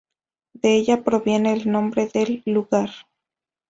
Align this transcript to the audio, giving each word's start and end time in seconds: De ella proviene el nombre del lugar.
De 0.53 0.73
ella 0.77 1.03
proviene 1.03 1.53
el 1.53 1.69
nombre 1.71 2.07
del 2.11 2.41
lugar. 2.47 2.89